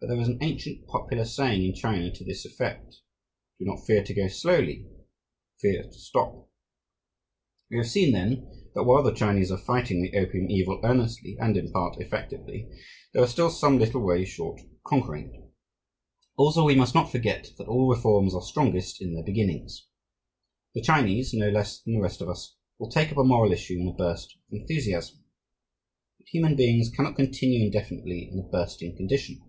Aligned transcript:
But 0.00 0.08
there 0.08 0.20
is 0.20 0.26
an 0.26 0.38
ancient 0.42 0.88
popular 0.88 1.24
saying 1.24 1.64
in 1.64 1.74
China 1.76 2.12
to 2.12 2.24
this 2.24 2.44
effect, 2.44 2.96
"Do 3.60 3.64
not 3.64 3.86
fear 3.86 4.02
to 4.02 4.12
go 4.12 4.26
slowly; 4.26 4.84
fear 5.60 5.84
to 5.84 5.92
stop." 5.92 6.48
We 7.70 7.76
have 7.76 7.86
seen, 7.86 8.10
then, 8.10 8.62
that 8.74 8.82
while 8.82 9.04
the 9.04 9.14
Chinese 9.14 9.52
are 9.52 9.58
fighting 9.58 10.02
the 10.02 10.18
opium 10.18 10.50
evil 10.50 10.80
earnestly, 10.82 11.36
and 11.38 11.56
in 11.56 11.70
part 11.70 12.00
effectively, 12.00 12.68
they 13.14 13.20
are 13.20 13.28
still 13.28 13.48
some 13.48 13.78
little 13.78 14.04
way 14.04 14.24
short 14.24 14.58
of 14.60 14.66
conquering 14.82 15.32
it. 15.34 15.40
Also, 16.36 16.64
we 16.64 16.74
must 16.74 16.96
not 16.96 17.12
forget, 17.12 17.52
that 17.56 17.68
all 17.68 17.88
reforms 17.88 18.34
are 18.34 18.42
strongest 18.42 19.00
in 19.00 19.14
their 19.14 19.22
beginnings. 19.24 19.86
The 20.74 20.82
Chinese, 20.82 21.32
no 21.32 21.48
less 21.48 21.80
than 21.80 21.94
the 21.94 22.00
rest 22.02 22.20
of 22.20 22.28
us, 22.28 22.56
will 22.80 22.90
take 22.90 23.12
up 23.12 23.18
a 23.18 23.22
moral 23.24 23.52
issue 23.52 23.78
in 23.78 23.86
a 23.86 23.92
burst 23.92 24.34
of 24.50 24.58
enthusiasm. 24.58 25.22
But 26.18 26.26
human 26.26 26.56
beings 26.56 26.90
cannot 26.90 27.14
continue 27.14 27.64
indefinitely 27.66 28.28
in 28.32 28.40
a 28.40 28.48
bursting 28.48 28.96
condition. 28.96 29.40